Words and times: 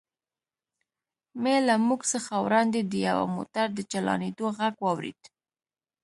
مې 1.41 1.55
له 1.67 1.75
موږ 1.87 2.01
څخه 2.13 2.33
وړاندې 2.45 2.79
د 2.83 2.93
یوه 3.07 3.25
موټر 3.35 3.67
د 3.73 3.79
چالانېدو 3.91 4.45
غږ 4.57 4.73
واورېد. 4.81 5.21